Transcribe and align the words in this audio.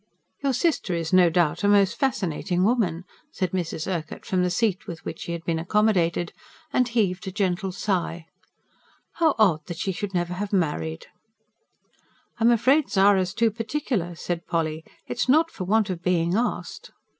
"Your 0.41 0.53
sister 0.53 0.95
is 0.95 1.13
no 1.13 1.29
doubt 1.29 1.63
a 1.63 1.67
most 1.67 1.95
fascinating 1.95 2.63
woman," 2.63 3.03
said 3.31 3.51
Mrs. 3.51 3.85
Urquhart 3.85 4.25
from 4.25 4.41
the 4.41 4.49
seat 4.49 4.87
with 4.87 5.05
which 5.05 5.19
she 5.21 5.31
had 5.33 5.45
been 5.45 5.59
accommodated; 5.59 6.33
and 6.73 6.87
heaved 6.87 7.27
a 7.27 7.31
gentle 7.31 7.71
sigh. 7.71 8.25
"How 9.19 9.35
odd 9.37 9.63
that 9.67 9.77
she 9.77 9.91
should 9.91 10.15
never 10.15 10.33
have 10.33 10.51
married!" 10.51 11.05
"I'm 12.39 12.49
afraid 12.49 12.89
Zara's 12.89 13.35
too 13.35 13.51
particular," 13.51 14.15
said 14.15 14.47
Polly. 14.47 14.83
"It's 15.05 15.29
not 15.29 15.51
for 15.51 15.65
want 15.65 15.91
of 15.91 16.01
being 16.01 16.33
asked." 16.35 16.89